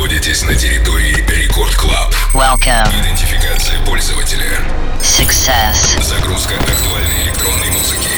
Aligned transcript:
находитесь 0.00 0.42
на 0.44 0.54
территории 0.54 1.14
Record 1.28 1.74
Club. 1.74 2.14
Welcome. 2.32 2.88
Идентификация 3.02 3.78
пользователя. 3.84 4.58
Success. 5.02 6.02
Загрузка 6.02 6.54
актуальной 6.54 7.24
электронной 7.24 7.68
музыки. 7.68 8.08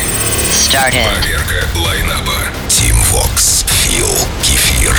Started. 0.53 1.08
Проверка 1.10 1.66
лайнапа. 1.74 2.34
Tim 2.68 2.95
Vox. 3.10 3.66
Фил. 3.68 4.06
Кефир. 4.45 4.96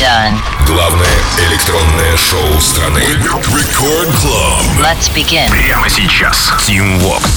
Done. 0.00 0.38
Главное 0.66 1.18
электронное 1.50 2.16
шоу 2.16 2.58
страны. 2.58 3.00
Record 3.00 4.08
Club. 4.22 4.62
Let's 4.80 5.12
begin. 5.14 5.50
Прямо 5.50 5.90
сейчас. 5.90 6.50
Tim 6.66 6.98
Vox. 7.02 7.28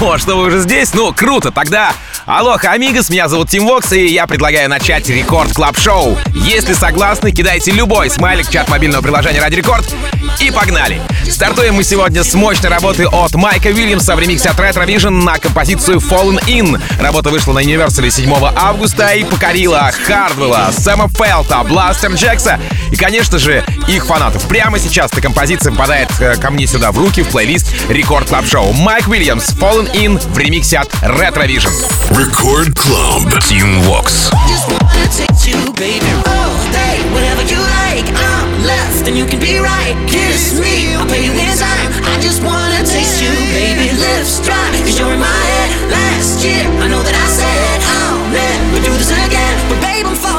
О, 0.00 0.16
что 0.16 0.36
вы 0.36 0.44
уже 0.44 0.60
здесь? 0.60 0.94
Ну, 0.94 1.12
круто, 1.12 1.50
тогда 1.50 1.92
Алоха, 2.28 2.72
амигос, 2.72 3.08
меня 3.08 3.26
зовут 3.26 3.48
Тим 3.48 3.64
Вокс, 3.64 3.90
и 3.90 4.04
я 4.04 4.26
предлагаю 4.26 4.68
начать 4.68 5.08
Record 5.08 5.54
Club 5.54 5.78
Шоу. 5.78 6.18
Если 6.34 6.74
согласны, 6.74 7.32
кидайте 7.32 7.70
любой 7.70 8.10
смайлик 8.10 8.46
в 8.46 8.52
чат 8.52 8.68
мобильного 8.68 9.00
приложения 9.00 9.40
Radio 9.40 9.54
Record 9.54 9.86
и 10.40 10.50
погнали! 10.50 11.00
Стартуем 11.30 11.74
мы 11.74 11.84
сегодня 11.84 12.24
с 12.24 12.34
мощной 12.34 12.70
работы 12.70 13.06
от 13.06 13.34
Майка 13.34 13.68
Уильямса 13.68 14.16
в 14.16 14.20
ремиксе 14.20 14.48
от 14.48 14.58
Retro 14.58 14.86
Vision 14.86 15.10
на 15.10 15.38
композицию 15.38 15.98
Fallin' 15.98 16.42
In. 16.46 16.80
Работа 17.00 17.30
вышла 17.30 17.52
на 17.52 17.60
Universal 17.60 18.10
7 18.10 18.32
августа 18.56 19.08
и 19.14 19.24
покорила 19.24 19.90
Хардвелла, 20.06 20.70
Сэма 20.76 21.08
Фелта, 21.08 21.62
Бластер 21.64 22.12
Джекса 22.14 22.58
и, 22.90 22.96
конечно 22.96 23.38
же, 23.38 23.64
их 23.86 24.06
фанатов. 24.06 24.48
Прямо 24.48 24.78
сейчас 24.78 25.12
эта 25.12 25.20
композиция 25.20 25.72
попадает 25.72 26.10
э, 26.20 26.36
ко 26.36 26.50
мне 26.50 26.66
сюда 26.66 26.92
в 26.92 26.98
руки 26.98 27.22
в 27.22 27.28
плейлист 27.28 27.66
Record 27.88 28.28
Club 28.28 28.46
Шоу. 28.46 28.72
Майк 28.72 29.08
Уильямс, 29.08 29.50
Fallin' 29.50 29.92
In 29.92 30.18
в 30.18 30.38
ремиксе 30.38 30.78
от 30.78 30.88
Retro 31.02 31.46
Vision. 31.46 31.72
Record 32.10 32.74
Club. 32.74 33.38
Team 33.40 33.82
Vox. 33.82 34.30
Just 34.48 34.68
wanna 34.68 35.08
take 35.08 35.46
you, 35.46 35.72
baby, 35.74 36.10
all 36.26 36.72
day. 36.72 36.98
Whatever 37.12 37.42
you 37.42 37.58
like, 37.58 38.27
left 38.64 39.06
and 39.08 39.16
you 39.16 39.26
can 39.26 39.40
be 39.40 39.58
right. 39.58 39.94
Kiss 40.08 40.58
me, 40.58 40.94
I'll 40.94 41.06
pay 41.06 41.24
you 41.24 41.32
in 41.32 41.54
time. 41.58 41.90
I 42.06 42.18
just 42.20 42.42
wanna 42.42 42.80
taste 42.86 43.22
you, 43.22 43.32
baby. 43.54 43.92
Lips 43.98 44.40
dry, 44.40 44.56
cause 44.86 44.98
you're 44.98 45.12
in 45.12 45.20
my 45.20 45.40
head. 45.52 45.68
Last 45.90 46.44
year, 46.44 46.64
I 46.82 46.86
know 46.88 47.02
that 47.02 47.14
I 47.14 47.26
said 47.28 47.78
I'll 47.84 48.22
never 48.32 48.78
do 48.86 48.92
this 48.96 49.10
again. 49.10 49.54
But 49.68 49.78
babe, 49.80 50.06
I'm 50.06 50.16
falling 50.16 50.37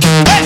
Hey! 0.00 0.41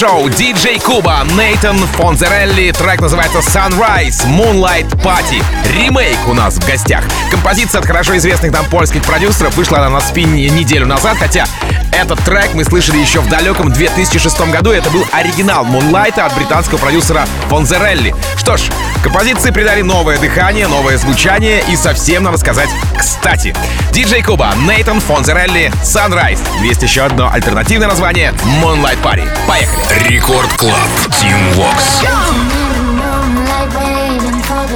Шоу 0.00 0.30
DJ 0.30 0.82
Куба, 0.82 1.26
Нейтан 1.36 1.76
Фонзерелли, 1.76 2.72
трек 2.72 3.02
называется 3.02 3.40
Sunrise, 3.40 4.26
Moonlight 4.26 4.88
Party. 5.02 5.44
Ремейк 5.76 6.26
у 6.26 6.32
нас 6.32 6.54
в 6.54 6.66
гостях. 6.66 7.04
Композиция 7.30 7.80
от 7.80 7.86
хорошо 7.86 8.16
известных 8.16 8.50
нам 8.50 8.64
польских 8.64 9.02
продюсеров 9.02 9.54
вышла 9.58 9.76
она 9.76 9.90
на 9.90 10.00
спине 10.00 10.48
неделю 10.48 10.86
назад, 10.86 11.18
хотя 11.18 11.44
этот 11.92 12.18
трек 12.20 12.54
мы 12.54 12.64
слышали 12.64 12.96
еще 12.96 13.20
в 13.20 13.28
далеком 13.28 13.70
2006 13.70 14.40
году. 14.50 14.70
Это 14.70 14.88
был 14.88 15.04
оригинал 15.12 15.66
Moonlight 15.66 16.18
от 16.18 16.34
британского 16.34 16.78
продюсера 16.78 17.26
Фонзерелли. 17.50 18.14
Что 18.38 18.56
ж, 18.56 18.62
композиции 19.02 19.50
придали 19.50 19.82
новое 19.82 20.18
дыхание, 20.18 20.66
новое 20.66 20.96
звучание 20.96 21.62
и 21.68 21.76
совсем, 21.76 22.22
надо 22.22 22.38
сказать, 22.38 22.70
кстати. 22.96 23.54
DJ 23.92 24.22
Куба, 24.22 24.54
Нейтан 24.68 25.00
Фонзерелли, 25.00 25.72
Sunrise. 25.82 26.40
Есть 26.62 26.82
еще 26.82 27.02
одно 27.02 27.30
альтернативное 27.32 27.88
название 27.88 28.32
Moonlight 28.62 29.02
Party. 29.02 29.28
Поехали. 29.46 30.08
Рекорд 30.08 30.52
Клаб. 30.54 30.74
Team 31.08 31.54
Vox. 31.54 32.06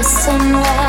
Sunrise. 0.03 0.84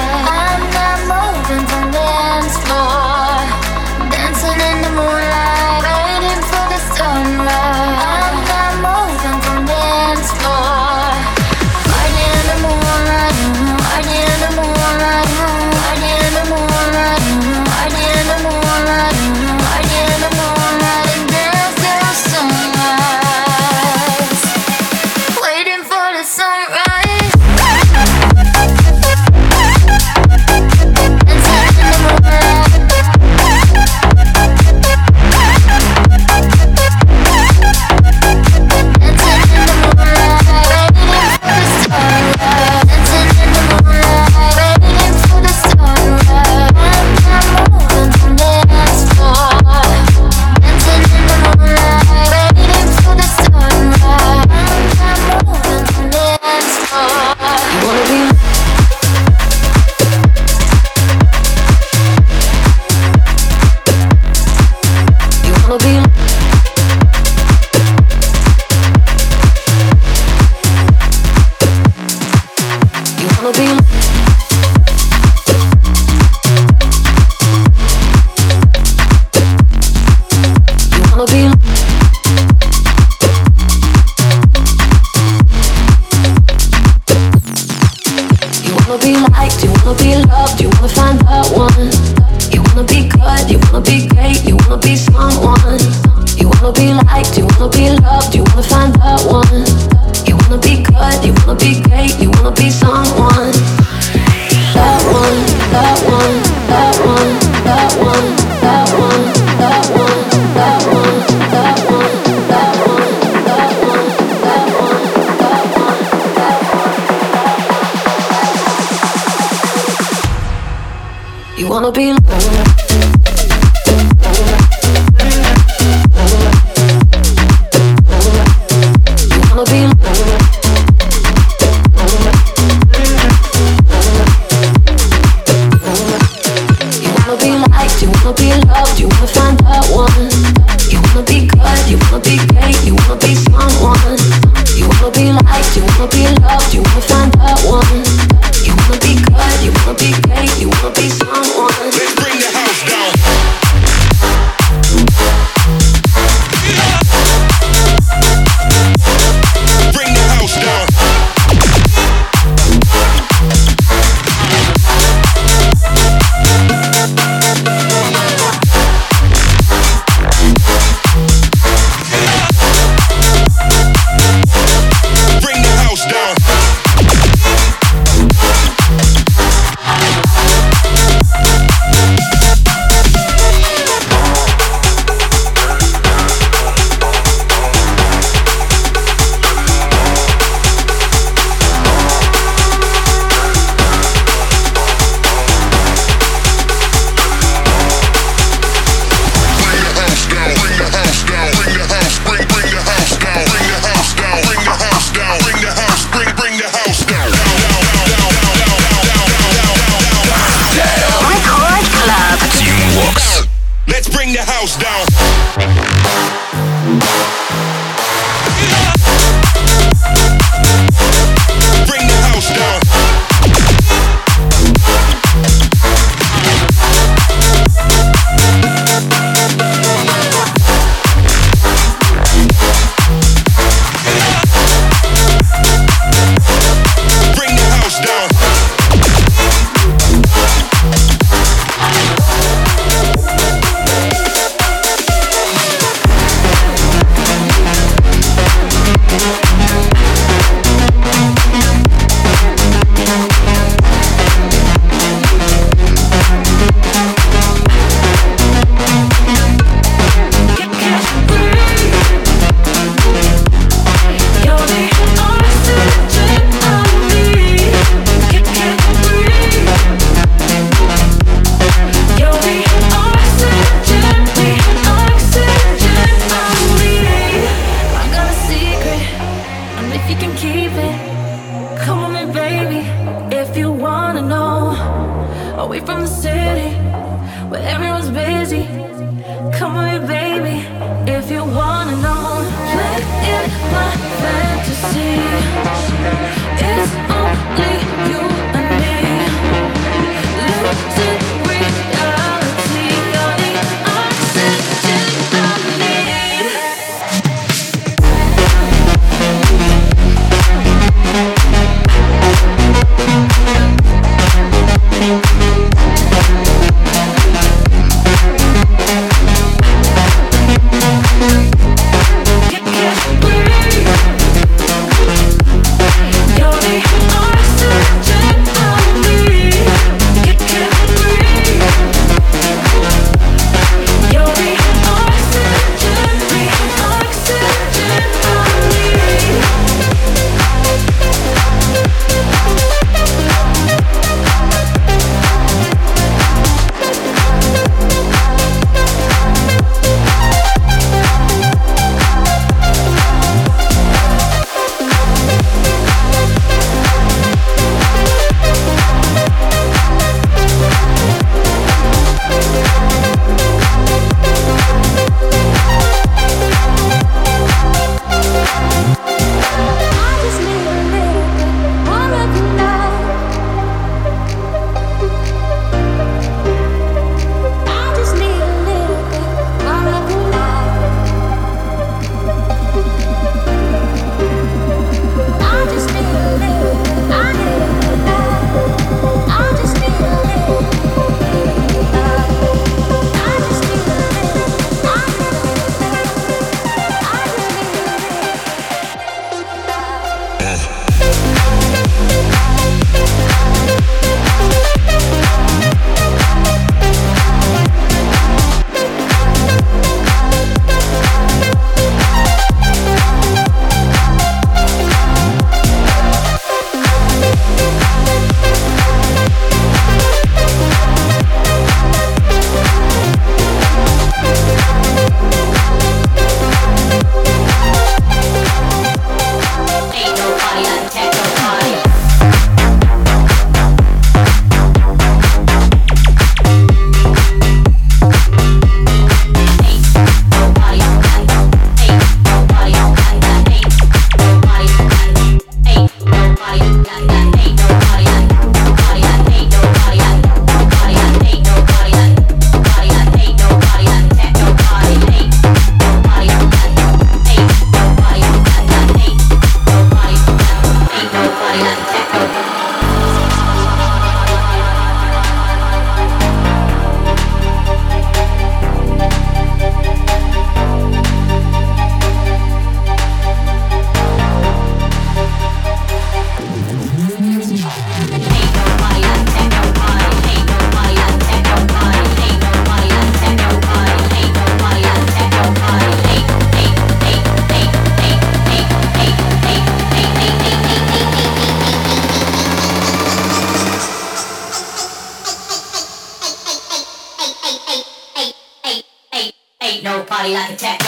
body 500.26 500.34
like 500.34 500.52
a 500.52 500.56
tech. 500.56 500.85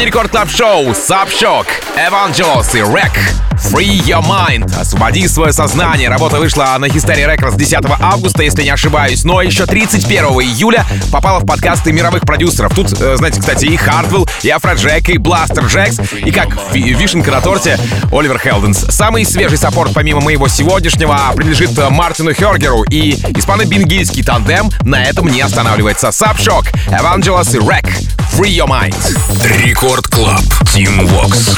Продолжение 0.00 0.06
Record 0.06 0.30
Club 0.30 0.50
шоу 0.50 0.94
Subshock, 0.94 1.66
Evangelos 1.94 2.74
и 2.74 2.78
Рек. 2.78 3.12
Free 3.60 4.00
Your 4.06 4.24
Mind. 4.24 4.74
Освободи 4.80 5.28
свое 5.28 5.52
сознание. 5.52 6.08
Работа 6.08 6.38
вышла 6.38 6.74
на 6.78 6.86
Hysteria 6.86 7.36
Records 7.36 7.58
10 7.58 7.80
августа, 8.00 8.42
если 8.42 8.62
не 8.62 8.70
ошибаюсь. 8.70 9.24
Но 9.24 9.42
еще 9.42 9.66
31 9.66 10.24
июля 10.40 10.86
попала 11.12 11.40
в 11.40 11.46
подкасты 11.46 11.92
мировых 11.92 12.22
продюсеров. 12.22 12.74
Тут, 12.74 12.98
э, 12.98 13.16
знаете, 13.18 13.40
кстати, 13.40 13.66
и 13.66 13.76
Хардвелл, 13.76 14.26
и 14.42 14.48
Афроджек, 14.48 15.06
и 15.10 15.18
Бластер 15.18 15.66
Джекс, 15.66 15.98
и 16.14 16.30
как 16.30 16.48
вишенка 16.72 17.30
на 17.30 17.42
торте 17.42 17.78
Оливер 18.10 18.38
Хелденс. 18.38 18.86
Самый 18.88 19.26
свежий 19.26 19.58
саппорт, 19.58 19.92
помимо 19.92 20.22
моего 20.22 20.48
сегодняшнего, 20.48 21.18
принадлежит 21.36 21.78
э, 21.78 21.90
Мартину 21.90 22.32
Хергеру 22.32 22.84
и 22.84 23.12
испано-бельгийский 23.12 24.22
тандем 24.22 24.70
на 24.80 25.04
этом 25.04 25.28
не 25.28 25.42
останавливается. 25.42 26.10
Subshock, 26.10 26.64
Evangelos 26.88 27.54
и 27.54 27.58
Рек. 27.58 28.19
Free 28.35 28.51
Your 28.51 28.67
Mind. 28.67 28.95
Рекорд 29.41 30.07
Клаб. 30.07 30.43
Team 30.73 31.07
Vox. 31.07 31.55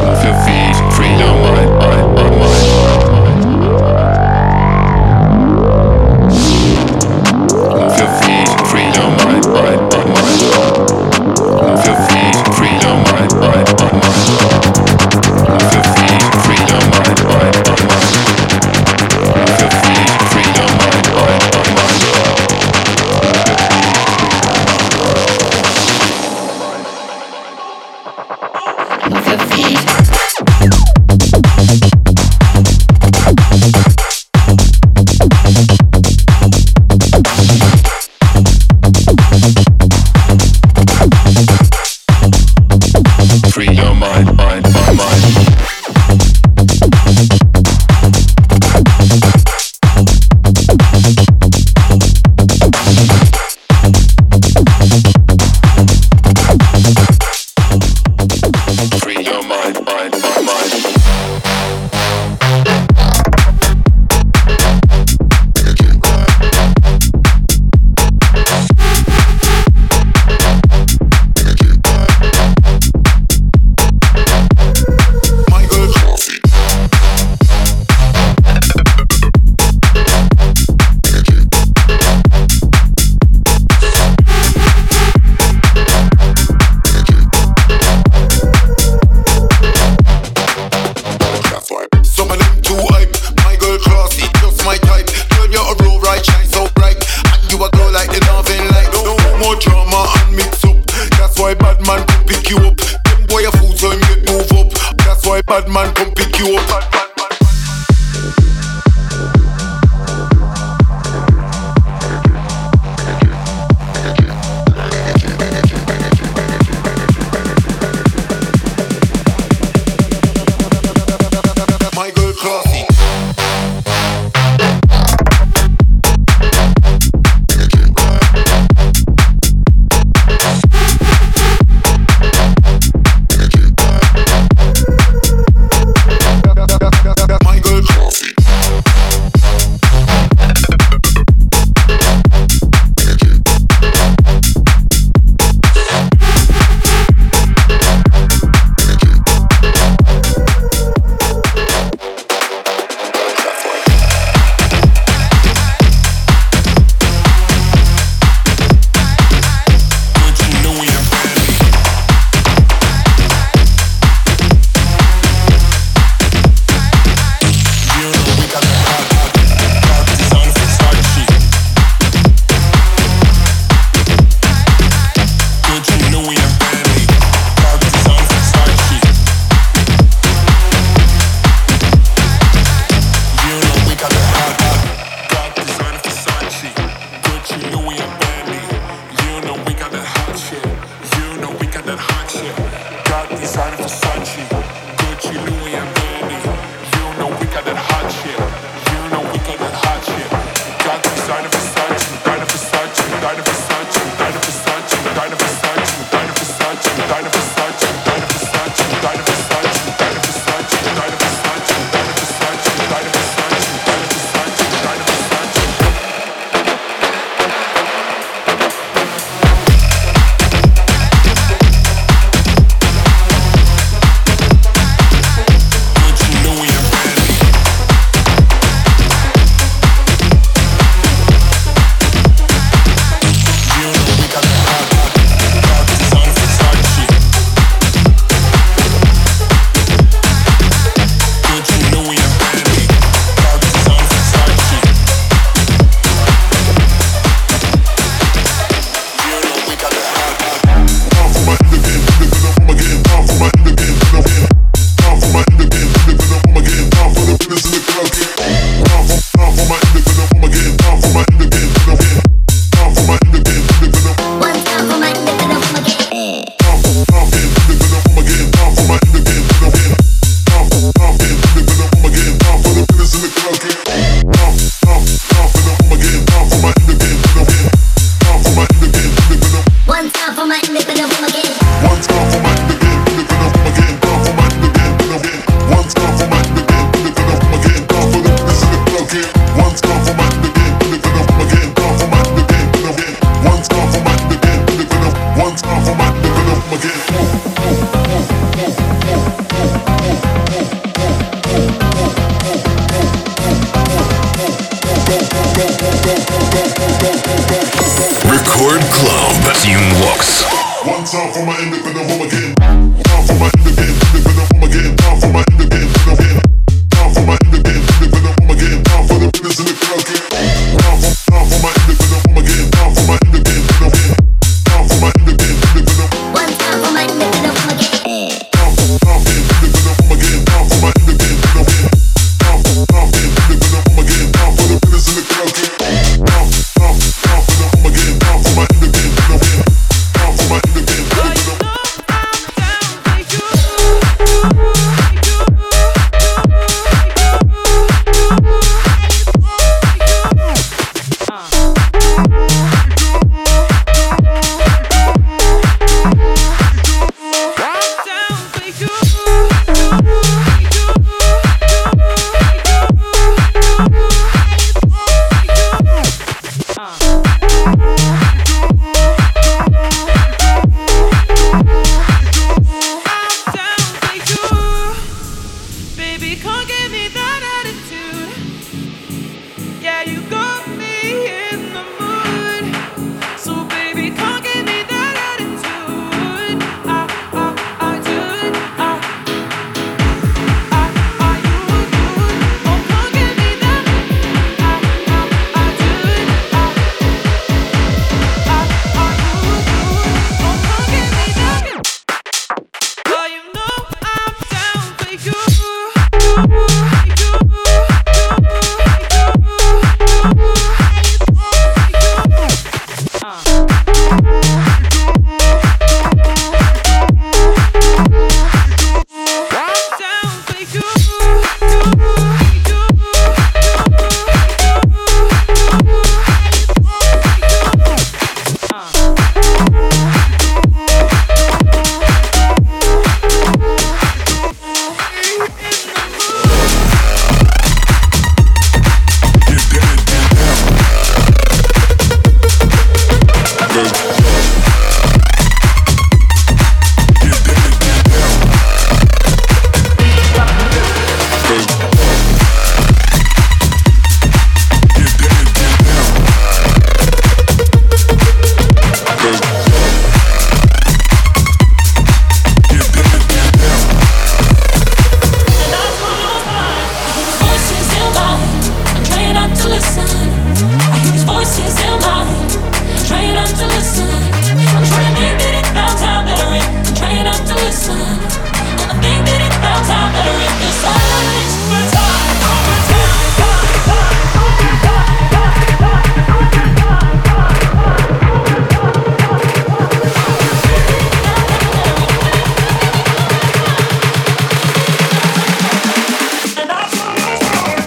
Move 0.00 0.24
your 0.24 0.34
feet, 0.44 0.76
free 0.92 1.16
your 1.18 1.34
mind, 1.34 1.70
mind, 1.78 2.14
mind, 2.14 2.40
mind. 2.40 3.19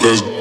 that's 0.05 0.34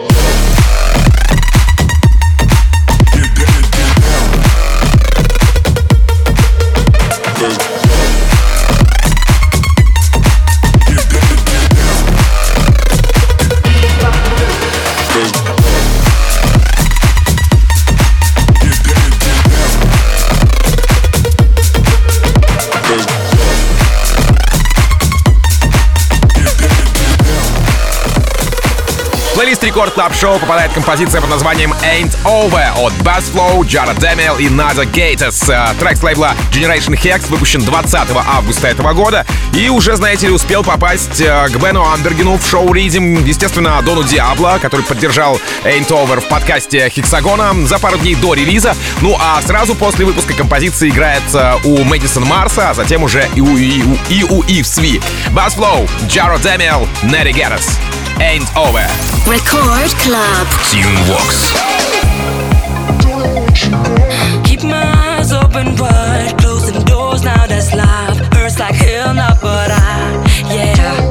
Record 29.74 29.94
Club 29.94 30.14
Шоу 30.14 30.38
попадает 30.38 30.72
композиция 30.72 31.20
под 31.20 31.32
названием 31.32 31.74
Ain't 31.82 32.16
Over 32.26 32.86
от 32.86 32.94
Bass 33.02 33.24
Flow, 33.34 33.66
Джара 33.66 33.96
Демил 33.96 34.38
и 34.38 34.48
Наза 34.48 34.86
Гейтес. 34.86 35.50
Э, 35.50 35.70
Трек 35.80 35.98
с 35.98 36.04
лейбла 36.04 36.36
Generation 36.52 36.96
Hex 36.96 37.28
выпущен 37.32 37.60
20 37.60 37.96
августа 38.28 38.68
этого 38.68 38.94
года 38.94 39.26
и 39.56 39.70
уже, 39.70 39.96
знаете 39.96 40.28
ли, 40.28 40.32
успел 40.32 40.64
попасть 40.64 41.20
э, 41.20 41.48
к 41.50 41.58
Бену 41.58 41.92
Амбергену 41.92 42.38
в 42.38 42.46
шоу 42.46 42.72
Ридим, 42.72 43.26
естественно, 43.26 43.82
Дону 43.82 44.04
Диабло, 44.04 44.60
который 44.62 44.86
поддержал 44.86 45.42
Ain't 45.64 45.88
Over 45.88 46.20
в 46.20 46.28
подкасте 46.28 46.88
Хексагона 46.90 47.56
за 47.66 47.80
пару 47.80 47.98
дней 47.98 48.14
до 48.14 48.36
релиза. 48.36 48.76
Ну 49.02 49.18
а 49.20 49.42
сразу 49.42 49.74
после 49.74 50.06
выпуска 50.06 50.36
композиции 50.36 50.90
играет 50.90 51.24
э, 51.34 51.56
у 51.64 51.84
Мэдисон 51.84 52.26
Марса, 52.26 52.70
а 52.70 52.74
затем 52.76 53.02
уже 53.02 53.28
и 53.34 53.42
у, 53.42 53.58
и 53.58 53.82
у, 53.82 53.98
и 54.08 54.24
у 54.24 54.44
Ив 54.44 54.68
Сви. 54.68 55.02
Bass 55.32 55.58
Flow, 55.58 55.90
Джаро 56.08 56.38
Демил, 56.38 56.88
Нерри 57.02 57.32
Геррес. 57.32 57.80
Ain't 58.22 58.50
Over. 58.56 58.86
Record 59.30 59.92
Club. 60.04 60.48
Team 60.70 60.90
Vox. 61.08 61.54
Keep 64.44 64.64
my 64.64 64.84
eyes 65.18 65.32
open 65.32 65.76
wide, 65.76 66.36
closing 66.38 66.84
doors 66.86 67.24
now 67.24 67.48
that's 67.48 67.74
live. 67.74 68.18
Hurts 68.34 68.60
like 68.60 68.76
hell, 68.76 69.14
not 69.14 69.40
but 69.42 69.72
I, 69.72 70.24
yeah. 70.50 71.04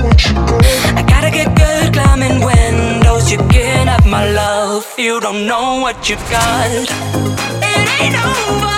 I 0.97 1.03
gotta 1.03 1.31
get 1.31 1.55
good 1.57 1.93
climbing 1.93 2.45
windows. 2.45 3.31
You 3.31 3.39
get 3.49 3.89
up 3.89 4.05
my 4.07 4.31
love, 4.31 4.87
you 4.99 5.21
don't 5.21 5.47
know 5.47 5.81
what 5.81 6.09
you 6.09 6.17
got. 6.17 6.71
It 7.63 8.01
ain't 8.01 8.17
over 8.17 8.72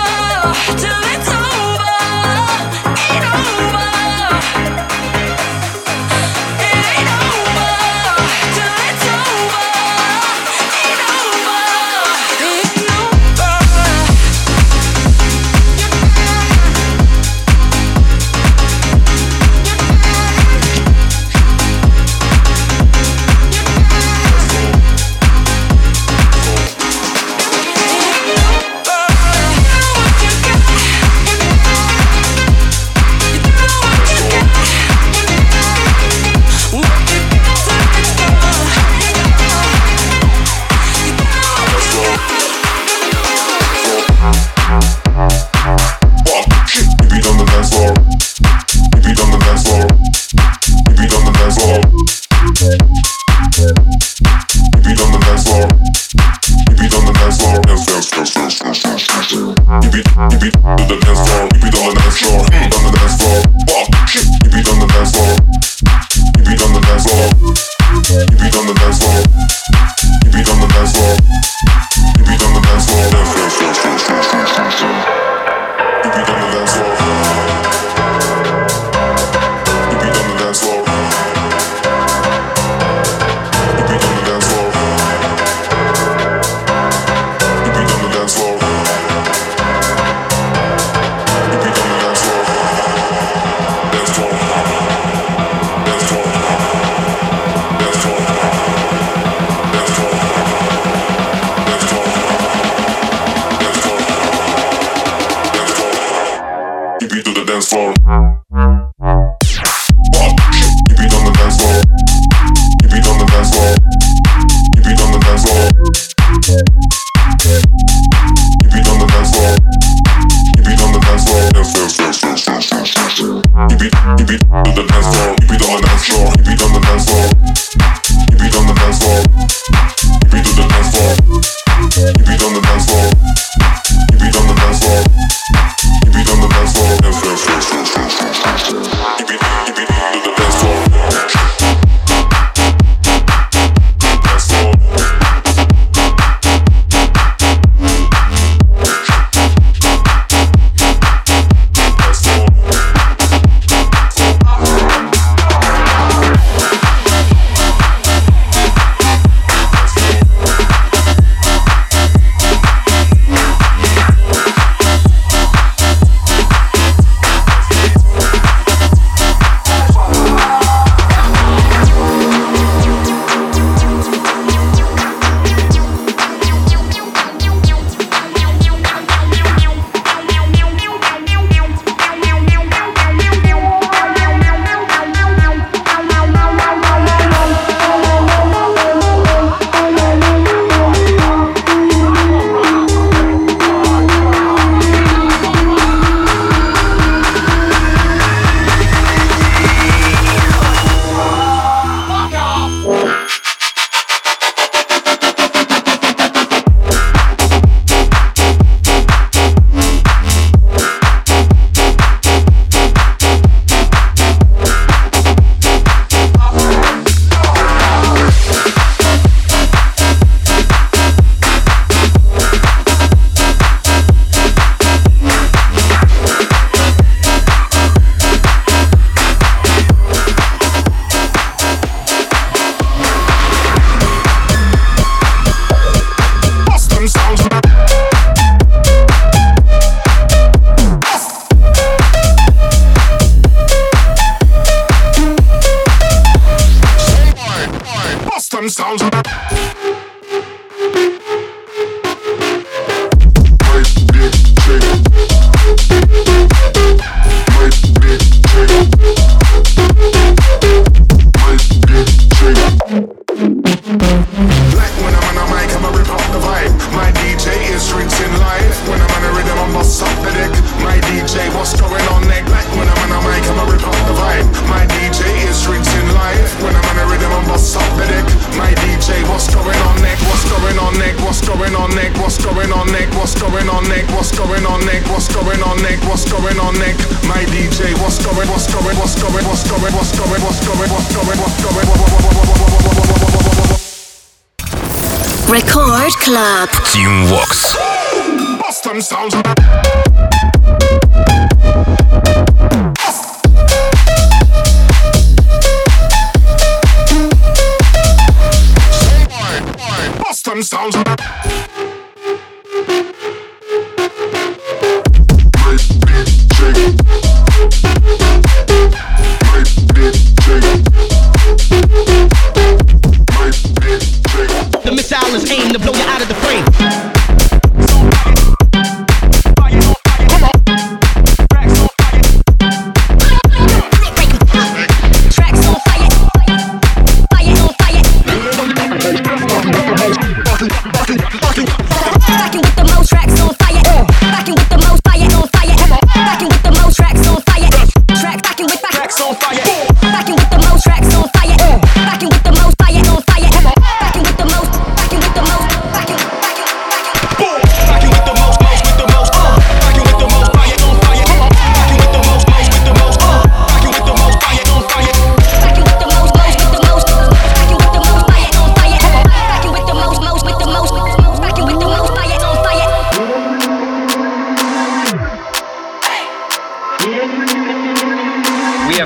Club. 296.25 296.69
Team 296.91 297.27
Vox. 297.27 297.77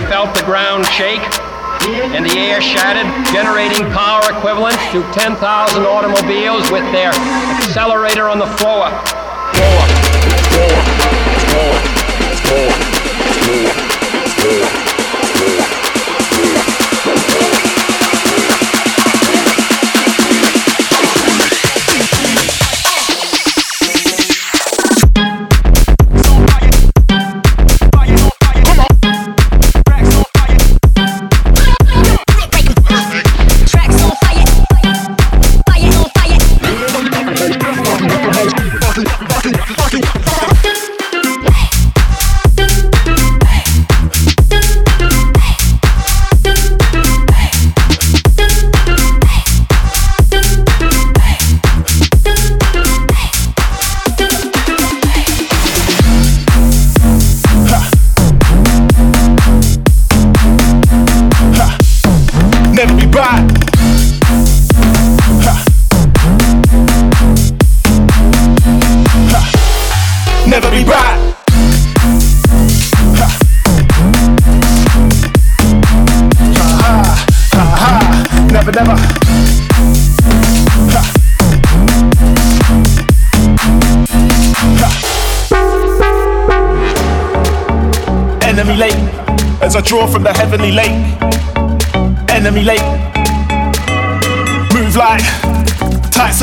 Ground 0.09 0.85
shake 0.87 1.21
and 2.15 2.25
the 2.25 2.39
air 2.39 2.61
shattered, 2.61 3.05
generating 3.31 3.85
power 3.91 4.23
equivalent 4.35 4.75
to 4.91 5.03
10,000 5.13 5.37
automobiles 5.83 6.71
with 6.71 6.83
their 6.91 7.11
accelerator 7.61 8.27
on 8.27 8.39
the 8.39 8.47
floor. 8.57 8.89
Floor, 9.53 9.81
floor, 10.49 10.77
floor, 11.53 11.73
floor, 12.41 12.71
floor, 13.45 13.71
floor. 14.89 14.98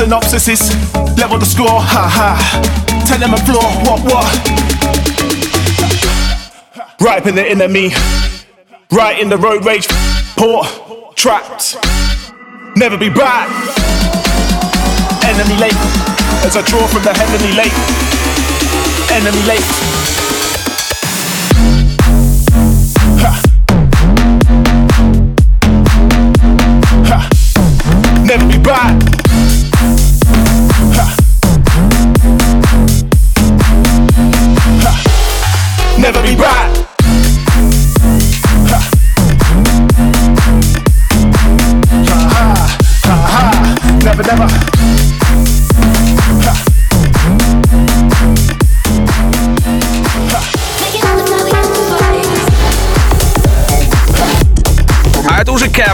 Tight 0.09 0.21
synopsises, 0.23 1.17
level 1.17 1.37
the 1.37 1.45
score, 1.45 1.81
ha 1.81 2.07
ha. 2.07 2.37
Tell 3.07 3.19
them 3.19 3.33
a 3.33 3.37
floor, 3.37 3.63
what 3.85 4.01
what? 4.03 4.25
Right 6.99 7.25
in 7.25 7.35
the 7.35 7.45
enemy, 7.45 7.91
right 8.91 9.19
in 9.19 9.29
the 9.29 9.37
road 9.37 9.65
rage, 9.65 9.87
port, 10.35 10.67
trapped. 11.15 11.77
Never 12.75 12.97
be 12.97 13.09
back. 13.09 13.49
Enemy 15.23 15.57
late, 15.59 15.77
as 16.45 16.55
I 16.55 16.61
draw 16.65 16.85
from 16.87 17.03
the 17.03 17.13
heavenly 17.13 17.53
lake. 17.53 17.73
Enemy 19.11 19.43
late. 19.47 19.65
Never 28.27 28.47
be 28.49 28.57
back. 28.61 29.06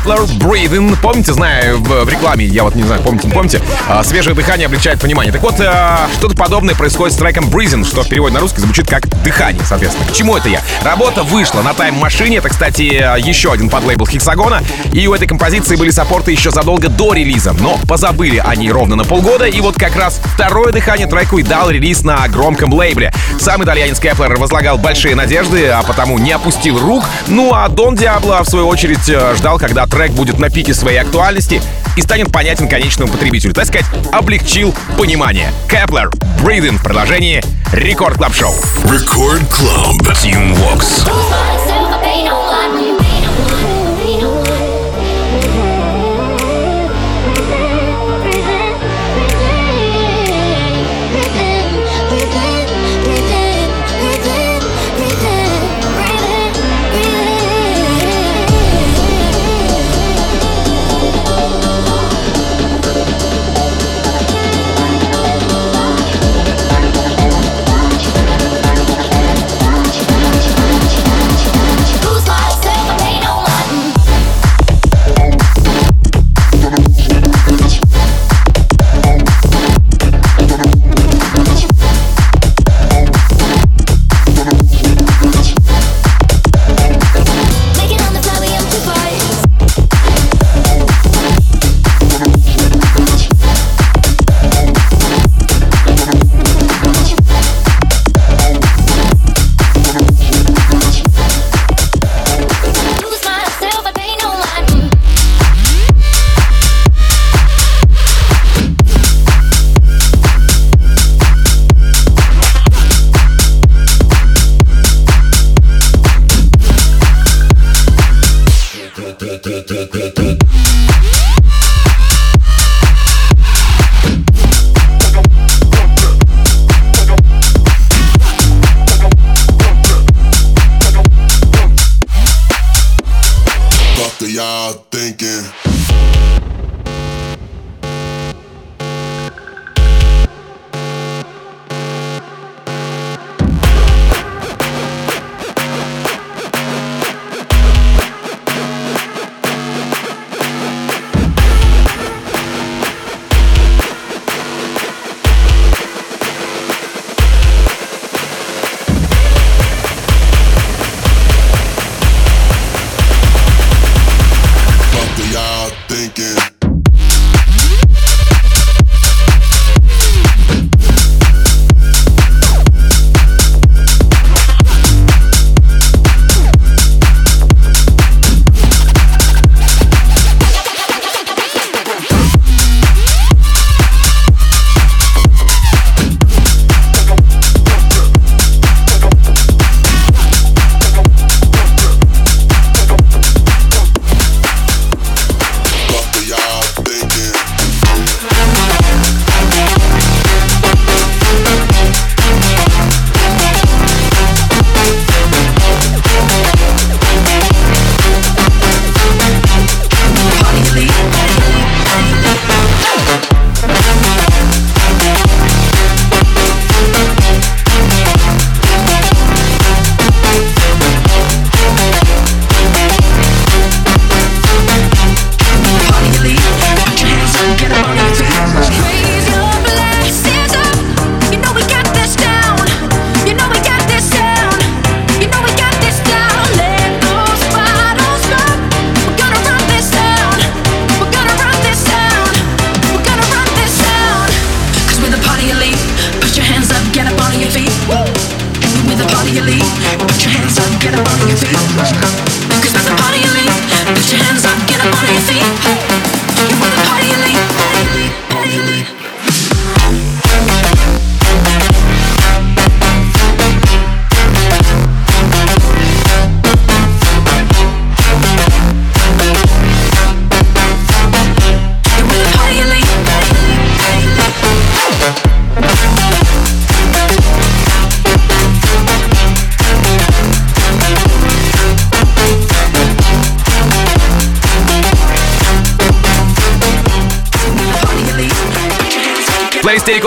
Это 0.06 0.22
уже 0.22 0.34
Кеплер, 0.34 0.43
Breathing. 0.54 0.96
Помните, 1.02 1.34
знаю, 1.34 1.80
в, 1.80 2.08
рекламе, 2.08 2.46
я 2.46 2.64
вот 2.64 2.76
не 2.76 2.84
знаю, 2.84 3.02
помните, 3.02 3.28
помните, 3.28 3.60
а, 3.90 4.04
свежее 4.04 4.36
дыхание 4.36 4.68
облегчает 4.68 5.00
понимание. 5.00 5.34
Так 5.34 5.42
вот, 5.42 5.56
а, 5.60 6.08
что-то 6.20 6.36
подобное 6.36 6.76
происходит 6.76 7.16
с 7.16 7.18
треком 7.18 7.46
Breathing, 7.46 7.84
что 7.84 8.04
в 8.04 8.08
переводе 8.08 8.36
на 8.36 8.40
русский 8.40 8.62
звучит 8.62 8.88
как 8.88 9.08
дыхание, 9.24 9.64
соответственно. 9.66 10.08
К 10.08 10.14
чему 10.14 10.38
это 10.38 10.50
я? 10.50 10.62
Работа 10.84 11.24
вышла 11.24 11.64
на 11.64 11.74
тайм-машине. 11.74 12.38
Это, 12.38 12.50
кстати, 12.50 12.84
еще 13.28 13.52
один 13.52 13.68
подлейбл 13.68 14.06
Хексагона. 14.06 14.62
И 14.92 15.08
у 15.08 15.16
этой 15.16 15.28
композиции 15.28 15.76
были 15.76 15.90
саппорты 15.90 16.32
еще 16.32 16.52
задолго 16.52 16.88
до 16.88 17.14
релиза. 17.14 17.54
Но 17.60 17.80
позабыли 17.88 18.38
они 18.38 18.72
ровно 18.72 18.96
на 18.96 19.06
полгода. 19.06 19.46
И 19.46 19.60
вот 19.60 19.74
как 19.74 19.96
раз 19.96 20.22
второе 20.36 20.72
дыхание 20.72 21.08
треку 21.08 21.40
и 21.40 21.44
дал 21.44 21.72
релиз 21.72 22.04
на 22.04 22.28
громком 22.28 22.72
лейбле. 22.74 23.12
Сам 23.40 23.64
итальянец 23.64 24.00
Кеплер 24.00 24.38
возлагал 24.38 24.78
большие 24.78 25.16
надежды, 25.16 25.70
а 25.70 25.82
потому 25.82 26.20
не 26.20 26.32
опустил 26.32 26.78
рук. 26.78 27.04
Ну 27.26 27.56
а 27.56 27.68
Дон 27.70 27.96
Диабло, 27.96 28.44
в 28.44 28.48
свою 28.48 28.68
очередь, 28.68 29.10
э, 29.10 29.34
ждал, 29.36 29.58
когда 29.58 29.88
трек 29.88 30.12
будет 30.12 30.43
на 30.44 30.50
пике 30.50 30.74
своей 30.74 30.98
актуальности 30.98 31.62
и 31.96 32.02
станет 32.02 32.30
понятен 32.30 32.68
конечному 32.68 33.10
потребителю. 33.10 33.54
Так 33.54 33.66
сказать, 33.66 33.86
облегчил 34.12 34.76
понимание. 34.98 35.54
Кеплер, 35.70 36.10
Breathing 36.44 36.80
в 36.80 36.84
продолжении 36.84 37.42
Record 37.72 38.18
Club 38.18 38.36
Шоу. 38.36 38.54
Record 38.84 39.50
Club. 39.50 40.02
Tim 40.22 40.54
Vox. 40.54 42.43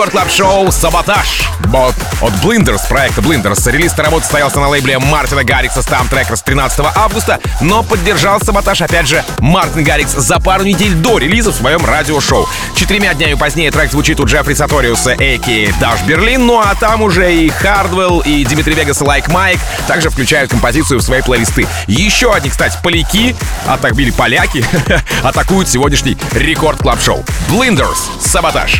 Record 0.07 0.11
Club 0.11 0.31
Show 0.31 0.71
«Саботаж». 0.71 1.49
Вот 1.67 1.95
от 2.21 2.31
Blinders, 2.35 2.87
проекта 2.87 3.19
Blinders. 3.19 3.69
Релиз 3.69 3.93
работы 3.97 4.23
состоялся 4.23 4.59
на 4.59 4.69
лейбле 4.69 4.99
Мартина 4.99 5.43
Гаррикса 5.43 5.81
STMPD 5.81 6.09
RCRDS 6.09 6.41
13 6.45 6.79
августа, 6.95 7.39
но 7.59 7.83
поддержал 7.83 8.39
«Саботаж» 8.39 8.81
опять 8.81 9.07
же 9.07 9.23
Мартин 9.39 9.83
Гаррикс 9.83 10.11
за 10.11 10.39
пару 10.39 10.63
недель 10.63 10.93
до 10.93 11.17
релиза 11.17 11.51
в 11.51 11.55
своем 11.55 11.83
радиошоу. 11.85 12.47
Четырьмя 12.75 13.13
днями 13.15 13.33
позднее 13.33 13.69
трек 13.71 13.91
звучит 13.91 14.19
у 14.21 14.25
Джеффри 14.25 14.53
Саториуса, 14.53 15.11
a.k.a. 15.11 15.79
Dash 15.81 16.01
Berlin, 16.03 16.45
ну 16.45 16.59
а 16.59 16.73
там 16.75 17.01
уже 17.01 17.33
и 17.33 17.49
Hardwell, 17.49 18.21
и 18.21 18.45
Dimitri 18.45 18.75
Vegas, 18.75 19.01
и 19.01 19.03
Like 19.03 19.27
Mike 19.27 19.59
также 19.87 20.09
включают 20.09 20.51
композицию 20.51 20.99
в 20.99 21.03
свои 21.03 21.21
плейлисты. 21.21 21.67
Еще 21.87 22.33
одни, 22.33 22.49
кстати, 22.49 22.77
поляки, 22.81 23.35
а 23.65 23.77
так 23.77 23.95
были 23.95 24.11
поляки, 24.11 24.63
атакуют 25.23 25.67
сегодняшний 25.67 26.17
Record 26.31 26.79
Club 26.79 27.01
Show. 27.01 27.25
Blinders, 27.49 27.99
«Саботаж». 28.21 28.79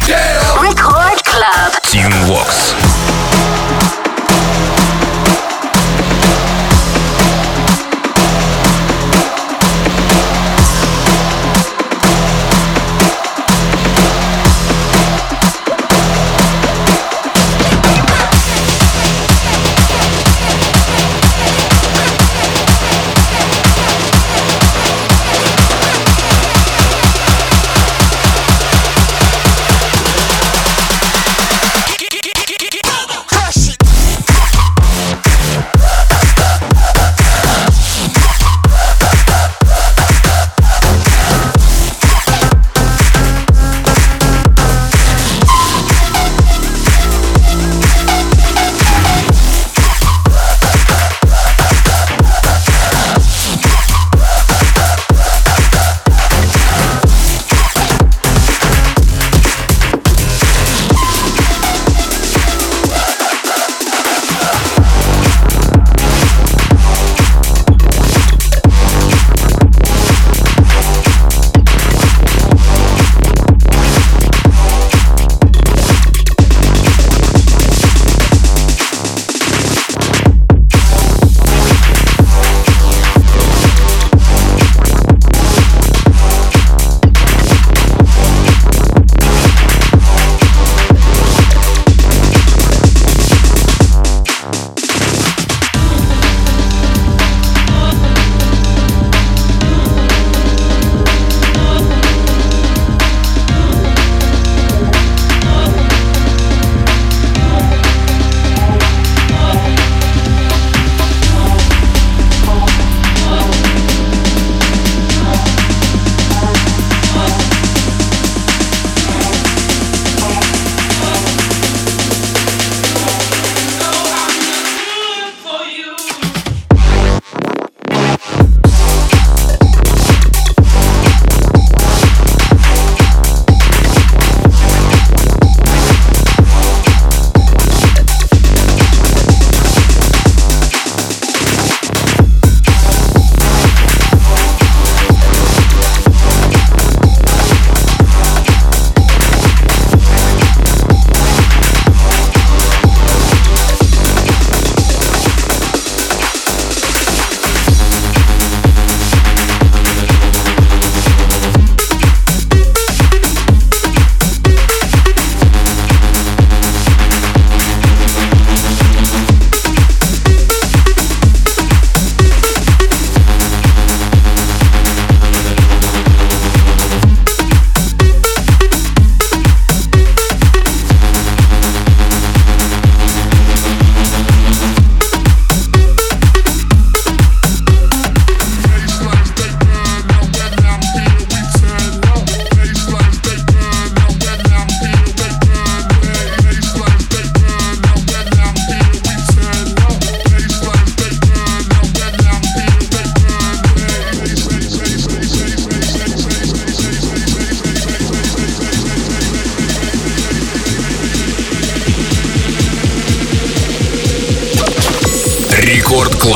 Record 0.61 1.26
Club. 1.31 1.81
Tune 1.83 2.13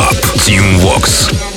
Рекорд 0.02 0.20
Клаб. 0.22 0.38
Team 0.38 0.78
Vox. 0.80 1.51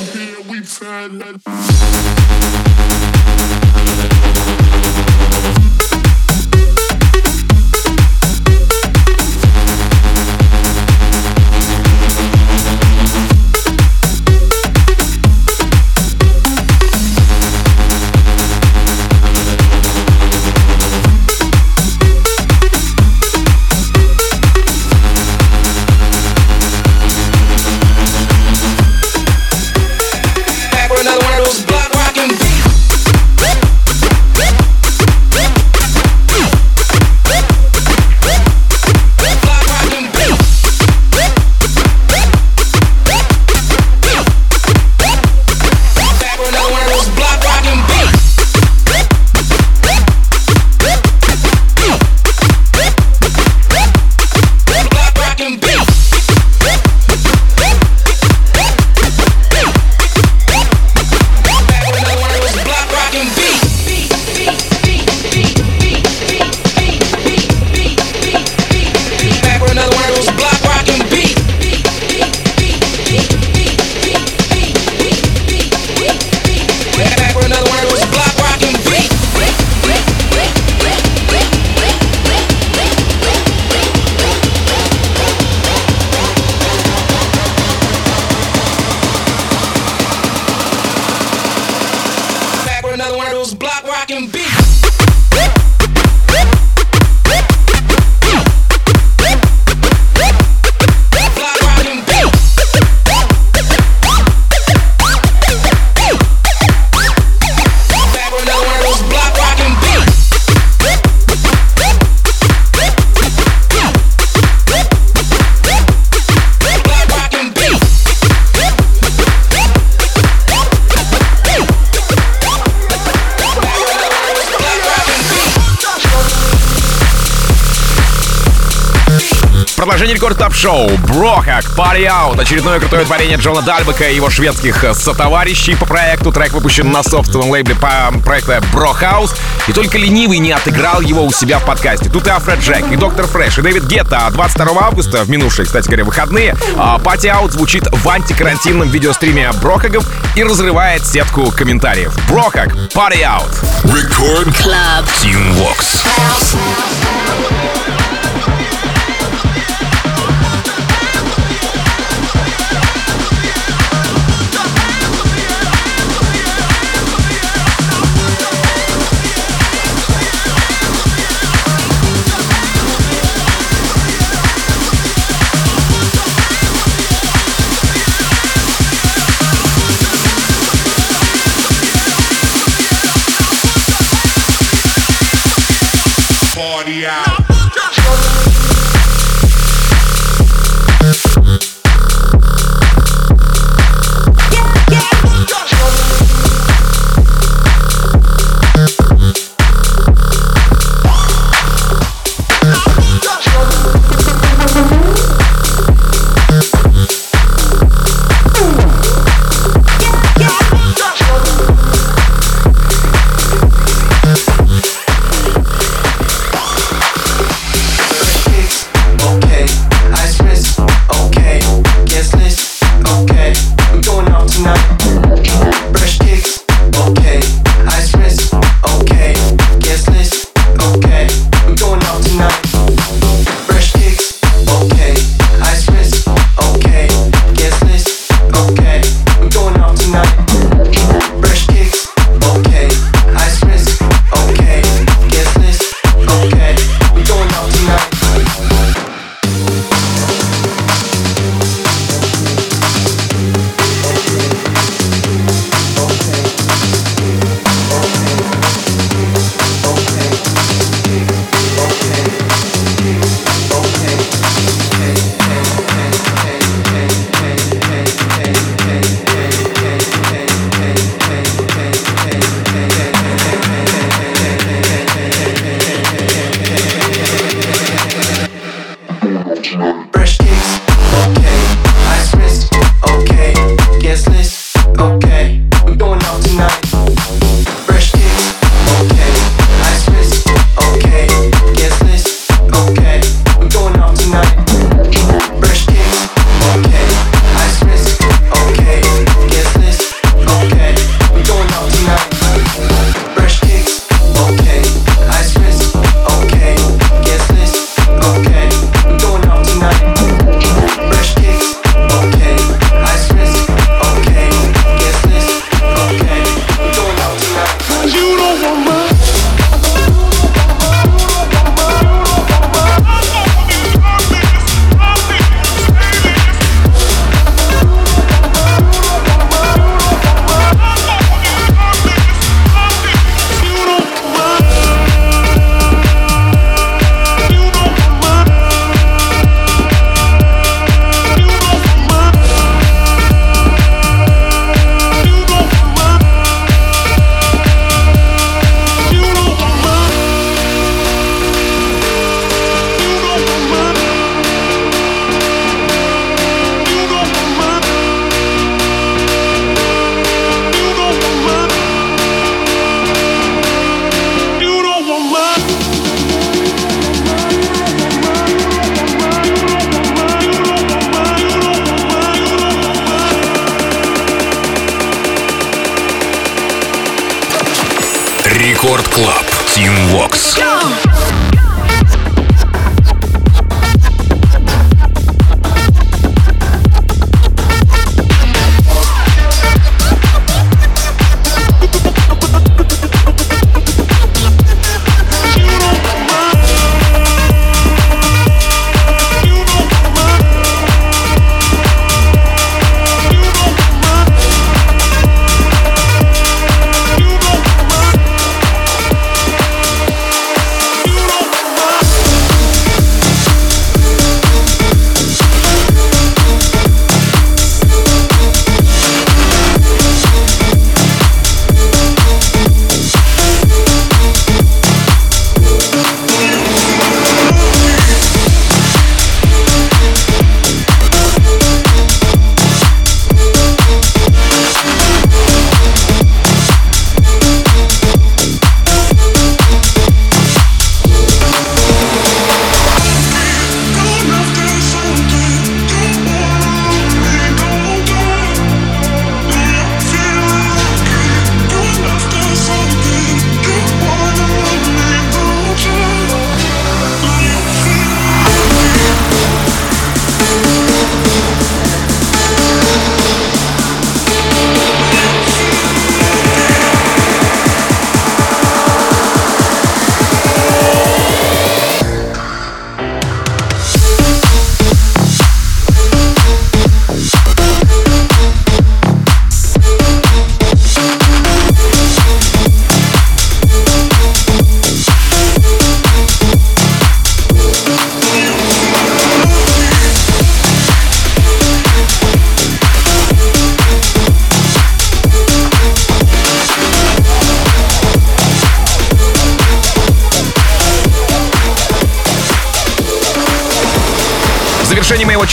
Рекорд 130.25 130.39
топ 130.39 130.55
шоу 130.55 130.89
Брохак 131.07 131.65
Party 131.77 132.07
Out. 132.07 132.41
Очередное 132.41 132.79
крутое 132.79 133.05
творение 133.05 133.37
Джона 133.37 133.61
Дальбека 133.61 134.09
и 134.09 134.15
его 134.15 134.31
шведских 134.31 134.83
э, 134.83 134.95
сотоварищей 134.95 135.75
по 135.75 135.85
проекту. 135.85 136.31
Трек 136.31 136.53
выпущен 136.53 136.91
на 136.91 137.03
собственном 137.03 137.51
лейбле 137.51 137.75
по 137.75 138.11
проекту 138.25 138.53
Брохаус. 138.73 139.35
И 139.67 139.71
только 139.71 139.99
ленивый 139.99 140.39
не 140.39 140.51
отыграл 140.51 141.01
его 141.01 141.23
у 141.23 141.31
себя 141.31 141.59
в 141.59 141.65
подкасте. 141.65 142.09
Тут 142.09 142.25
и 142.25 142.31
Афред 142.31 142.59
Джек, 142.59 142.91
и 142.91 142.95
Доктор 142.95 143.27
Фреш, 143.27 143.59
и 143.59 143.61
Дэвид 143.61 143.83
Гетта. 143.83 144.27
22 144.31 144.81
августа, 144.81 145.23
в 145.23 145.29
минувшие, 145.29 145.67
кстати 145.67 145.85
говоря, 145.85 146.05
выходные, 146.05 146.55
а, 146.75 146.97
Party 146.97 147.29
Out 147.31 147.51
звучит 147.51 147.83
в 147.91 148.09
антикарантинном 148.09 148.89
видеостриме 148.89 149.51
Брохагов 149.61 150.05
и 150.35 150.43
разрывает 150.43 151.05
сетку 151.05 151.51
комментариев. 151.51 152.17
Брохак 152.27 152.73
Party 152.95 153.21
Out. 153.21 153.63
Record 153.83 154.47
Club. 154.57 155.05
Team 155.21 155.53
Vox. 155.59 157.04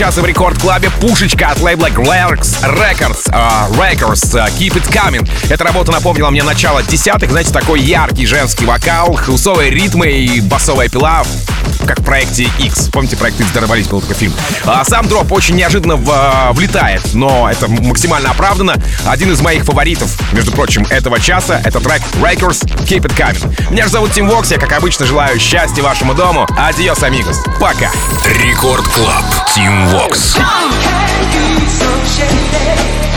Часа 0.02 0.20
в 0.20 0.26
рекорд-клабе 0.26 0.90
пушечка 1.00 1.50
от 1.50 1.60
лейбла 1.60 1.86
Glarks 1.86 2.60
Records, 2.64 3.30
uh, 3.30 3.70
Records 3.78 4.34
uh, 4.34 4.48
Keep 4.58 4.74
It 4.74 4.90
Coming. 4.90 5.30
Эта 5.48 5.62
работа 5.62 5.92
напомнила 5.92 6.28
мне 6.30 6.42
начало 6.42 6.82
десятых, 6.82 7.30
знаете, 7.30 7.52
такой 7.52 7.80
яркий 7.80 8.26
женский 8.26 8.66
вокал, 8.66 9.14
хаусовые 9.14 9.70
ритмы 9.70 10.10
и 10.10 10.40
басовая 10.40 10.88
пила, 10.88 11.22
как 11.86 12.00
в 12.00 12.04
проекте 12.04 12.48
X. 12.58 12.88
Помните, 12.92 13.16
проект 13.16 13.40
X 13.40 13.50
дорвались, 13.50 13.86
был 13.88 14.00
такой 14.00 14.16
фильм. 14.16 14.34
А 14.64 14.84
сам 14.84 15.08
дроп 15.08 15.32
очень 15.32 15.56
неожиданно 15.56 15.96
в, 15.96 16.08
uh, 16.08 16.52
влетает, 16.52 17.02
но 17.14 17.48
это 17.50 17.68
максимально 17.68 18.30
оправдано. 18.30 18.76
Один 19.06 19.32
из 19.32 19.40
моих 19.40 19.64
фаворитов, 19.64 20.10
между 20.32 20.52
прочим, 20.52 20.86
этого 20.90 21.20
часа, 21.20 21.60
это 21.64 21.80
трек 21.80 22.02
Records 22.20 22.64
Keep 22.86 23.02
It 23.02 23.16
Coming. 23.16 23.72
Меня 23.72 23.84
же 23.84 23.90
зовут 23.90 24.12
Тим 24.12 24.28
Вокс, 24.28 24.50
я, 24.50 24.58
как 24.58 24.72
обычно, 24.72 25.06
желаю 25.06 25.38
счастья 25.38 25.82
вашему 25.82 26.14
дому. 26.14 26.46
Адиос, 26.56 27.02
амигос. 27.02 27.42
Пока. 27.60 27.90
Рекорд 28.26 28.86
Клаб. 28.88 29.24
Тим 29.54 29.86
Вокс. 29.88 30.36
You 30.36 31.68
so 31.68 31.88
shady? 32.04 33.11